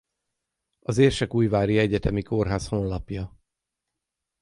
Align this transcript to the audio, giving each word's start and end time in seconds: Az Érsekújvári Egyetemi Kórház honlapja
Az 0.79 0.97
Érsekújvári 0.97 1.77
Egyetemi 1.77 2.21
Kórház 2.21 2.67
honlapja 2.67 3.37